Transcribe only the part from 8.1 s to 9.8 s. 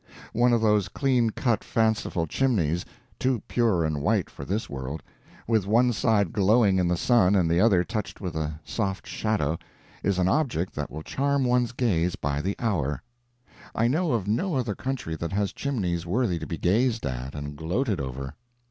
with a soft shadow,